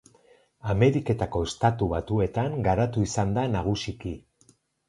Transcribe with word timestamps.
Ameriketako 0.73 1.41
Estatu 1.49 1.89
Batuetan 1.93 2.57
garatu 2.69 3.07
izan 3.11 3.37
da 3.39 3.47
nagusiki. 3.61 4.19